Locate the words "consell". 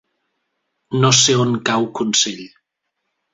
2.01-2.41